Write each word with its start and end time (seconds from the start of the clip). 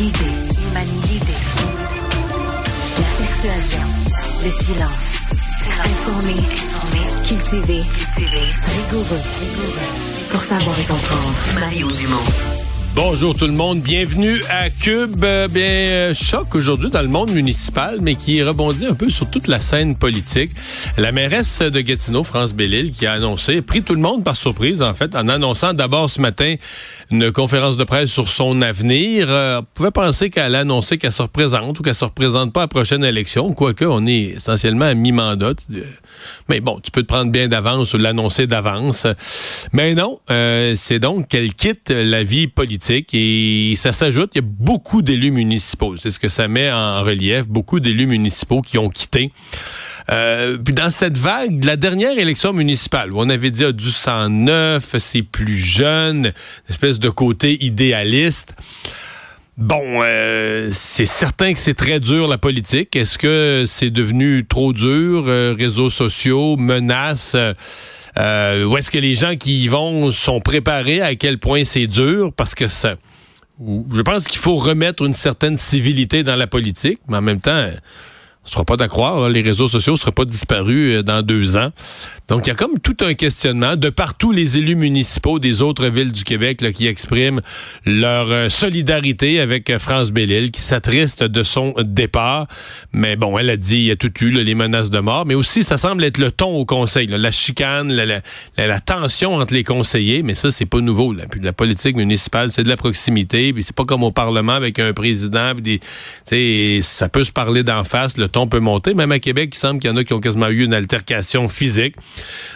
L'idée, 0.00 0.32
manie 0.72 1.00
l'idée. 1.10 1.40
La 2.98 3.10
persuasion, 3.18 3.86
le 4.42 4.50
silence. 4.50 5.20
Informé. 5.84 6.36
Cultivé, 7.22 7.80
cultivé. 7.80 8.40
Rigoureux, 8.76 9.20
rigoureux. 9.40 10.30
Pour 10.30 10.40
savoir 10.40 10.78
et 10.80 10.84
comprendre. 10.84 11.34
Mario 11.54 11.90
Dumont. 11.90 12.59
Bonjour 13.02 13.34
tout 13.34 13.46
le 13.46 13.54
monde, 13.54 13.80
bienvenue 13.80 14.42
à 14.50 14.68
Cube. 14.68 15.24
Euh, 15.24 15.48
bien, 15.48 15.62
euh, 15.62 16.14
choc 16.14 16.54
aujourd'hui 16.54 16.90
dans 16.90 17.00
le 17.00 17.08
monde 17.08 17.30
municipal, 17.30 17.96
mais 18.02 18.14
qui 18.14 18.42
rebondit 18.42 18.84
un 18.84 18.94
peu 18.94 19.08
sur 19.08 19.28
toute 19.30 19.46
la 19.46 19.58
scène 19.58 19.96
politique. 19.96 20.50
La 20.98 21.10
mairesse 21.10 21.62
de 21.62 21.80
Gatineau, 21.80 22.24
France 22.24 22.54
Bellil, 22.54 22.92
qui 22.92 23.06
a 23.06 23.12
annoncé, 23.12 23.62
pris 23.62 23.82
tout 23.82 23.94
le 23.94 24.02
monde 24.02 24.22
par 24.22 24.36
surprise 24.36 24.82
en 24.82 24.92
fait, 24.92 25.16
en 25.16 25.28
annonçant 25.28 25.72
d'abord 25.72 26.10
ce 26.10 26.20
matin 26.20 26.56
une 27.10 27.32
conférence 27.32 27.78
de 27.78 27.84
presse 27.84 28.10
sur 28.10 28.28
son 28.28 28.60
avenir. 28.60 29.28
Euh, 29.30 29.60
on 29.60 29.66
pouvait 29.74 29.90
penser 29.90 30.28
qu'elle 30.28 30.54
a 30.54 30.60
annoncé 30.60 30.98
qu'elle 30.98 31.10
se 31.10 31.22
représente 31.22 31.80
ou 31.80 31.82
qu'elle 31.82 31.94
se 31.94 32.04
représente 32.04 32.52
pas 32.52 32.64
à 32.64 32.68
prochaine 32.68 33.02
élection, 33.02 33.54
quoique 33.54 33.86
on 33.86 34.06
est 34.06 34.34
essentiellement 34.36 34.84
à 34.84 34.94
mi-mandat. 34.94 35.54
Mais 36.50 36.60
bon, 36.60 36.78
tu 36.80 36.90
peux 36.90 37.02
te 37.02 37.08
prendre 37.08 37.32
bien 37.32 37.48
d'avance 37.48 37.94
ou 37.94 37.98
l'annoncer 37.98 38.46
d'avance. 38.46 39.06
Mais 39.72 39.94
non, 39.94 40.20
c'est 40.28 40.98
donc 40.98 41.28
qu'elle 41.28 41.54
quitte 41.54 41.88
la 41.88 42.22
vie 42.24 42.46
politique 42.46 42.89
et 42.90 43.74
ça 43.76 43.92
s'ajoute, 43.92 44.32
il 44.34 44.38
y 44.38 44.44
a 44.44 44.46
beaucoup 44.46 45.02
d'élus 45.02 45.30
municipaux. 45.30 45.96
C'est 45.96 46.10
ce 46.10 46.18
que 46.18 46.28
ça 46.28 46.48
met 46.48 46.70
en 46.70 47.02
relief, 47.02 47.46
beaucoup 47.46 47.80
d'élus 47.80 48.06
municipaux 48.06 48.62
qui 48.62 48.78
ont 48.78 48.88
quitté. 48.88 49.30
Euh, 50.10 50.58
puis 50.58 50.74
dans 50.74 50.90
cette 50.90 51.16
vague 51.16 51.60
de 51.60 51.66
la 51.66 51.76
dernière 51.76 52.18
élection 52.18 52.52
municipale, 52.52 53.12
où 53.12 53.20
on 53.20 53.28
avait 53.28 53.50
dit 53.50 53.64
ah, 53.64 53.72
du 53.72 53.90
109, 53.90 54.96
c'est 54.98 55.22
plus 55.22 55.56
jeune, 55.56 56.26
une 56.26 56.70
espèce 56.70 56.98
de 56.98 57.10
côté 57.10 57.64
idéaliste. 57.64 58.54
Bon, 59.56 60.00
euh, 60.02 60.70
c'est 60.72 61.04
certain 61.04 61.52
que 61.52 61.58
c'est 61.58 61.74
très 61.74 62.00
dur 62.00 62.28
la 62.28 62.38
politique. 62.38 62.96
Est-ce 62.96 63.18
que 63.18 63.64
c'est 63.66 63.90
devenu 63.90 64.46
trop 64.46 64.72
dur, 64.72 65.24
euh, 65.26 65.54
réseaux 65.56 65.90
sociaux, 65.90 66.56
menaces? 66.56 67.36
Euh, 68.20 68.64
où 68.64 68.76
est-ce 68.76 68.90
que 68.90 68.98
les 68.98 69.14
gens 69.14 69.36
qui 69.36 69.64
y 69.64 69.68
vont 69.68 70.10
sont 70.10 70.40
préparés 70.40 71.00
à 71.00 71.14
quel 71.14 71.38
point 71.38 71.64
c'est 71.64 71.86
dur 71.86 72.32
parce 72.36 72.54
que 72.54 72.68
ça. 72.68 72.96
Je 73.60 74.02
pense 74.02 74.26
qu'il 74.26 74.38
faut 74.38 74.56
remettre 74.56 75.04
une 75.04 75.14
certaine 75.14 75.56
civilité 75.56 76.22
dans 76.22 76.36
la 76.36 76.46
politique, 76.46 76.98
mais 77.08 77.18
en 77.18 77.22
même 77.22 77.40
temps, 77.40 77.66
ne 78.50 78.54
sera 78.54 78.64
pas 78.64 78.76
d'accord. 78.76 79.28
Les 79.28 79.42
réseaux 79.42 79.68
sociaux 79.68 79.92
ne 79.92 79.98
seraient 79.98 80.10
pas 80.10 80.24
disparus 80.24 80.96
euh, 80.96 81.02
dans 81.02 81.22
deux 81.22 81.56
ans. 81.56 81.70
Donc, 82.26 82.46
il 82.46 82.48
y 82.48 82.52
a 82.52 82.54
comme 82.54 82.78
tout 82.78 82.96
un 83.00 83.14
questionnement 83.14 83.76
de 83.76 83.90
partout 83.90 84.32
les 84.32 84.58
élus 84.58 84.76
municipaux 84.76 85.38
des 85.38 85.62
autres 85.62 85.86
villes 85.86 86.12
du 86.12 86.24
Québec 86.24 86.64
qui 86.72 86.86
expriment 86.86 87.40
leur 87.86 88.30
euh, 88.30 88.48
solidarité 88.48 89.40
avec 89.40 89.70
euh, 89.70 89.78
France 89.78 90.10
Bellil, 90.10 90.50
qui 90.50 90.60
s'attriste 90.60 91.22
de 91.22 91.42
son 91.44 91.74
départ. 91.82 92.48
Mais 92.92 93.14
bon, 93.14 93.38
elle 93.38 93.50
a 93.50 93.56
dit, 93.56 93.78
il 93.78 93.84
y 93.84 93.90
a 93.92 93.96
tout 93.96 94.12
eu, 94.20 94.30
les 94.30 94.54
menaces 94.54 94.90
de 94.90 94.98
mort. 94.98 95.26
Mais 95.26 95.34
aussi, 95.34 95.62
ça 95.62 95.76
semble 95.76 96.02
être 96.02 96.18
le 96.18 96.32
ton 96.32 96.56
au 96.56 96.64
conseil, 96.64 97.06
la 97.06 97.30
chicane, 97.30 97.92
la, 97.92 98.80
tension 98.80 99.36
entre 99.36 99.54
les 99.54 99.64
conseillers. 99.64 100.22
Mais 100.22 100.34
ça, 100.34 100.50
c'est 100.50 100.66
pas 100.66 100.80
nouveau. 100.80 101.12
Là. 101.12 101.24
Puis 101.30 101.40
la 101.40 101.52
politique 101.52 101.96
municipale, 101.96 102.50
c'est 102.50 102.64
de 102.64 102.68
la 102.68 102.76
proximité. 102.76 103.52
Puis 103.52 103.62
c'est 103.62 103.76
pas 103.76 103.84
comme 103.84 104.02
au 104.02 104.10
Parlement 104.10 104.54
avec 104.54 104.80
un 104.80 104.92
président. 104.92 105.52
Ça 106.82 107.08
peut 107.08 107.24
se 107.24 107.32
parler 107.32 107.62
d'en 107.62 107.84
face. 107.84 108.16
Le 108.16 108.28
ton 108.28 108.39
peut 108.46 108.60
monter. 108.60 108.94
Même 108.94 109.12
à 109.12 109.18
Québec, 109.18 109.50
il 109.54 109.58
semble 109.58 109.80
qu'il 109.80 109.90
y 109.90 109.92
en 109.92 109.96
a 109.96 110.04
qui 110.04 110.12
ont 110.12 110.20
quasiment 110.20 110.48
eu 110.48 110.64
une 110.64 110.74
altercation 110.74 111.48
physique. 111.48 111.96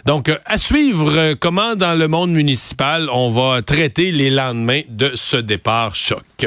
Donc, 0.06 0.28
euh, 0.28 0.36
à 0.46 0.58
suivre 0.58 1.12
euh, 1.16 1.34
comment 1.38 1.76
dans 1.76 1.98
le 1.98 2.08
monde 2.08 2.30
municipal 2.30 3.08
on 3.10 3.30
va 3.30 3.62
traiter 3.62 4.12
les 4.12 4.30
lendemains 4.30 4.82
de 4.88 5.12
ce 5.14 5.36
départ 5.36 5.94
choc? 5.94 6.46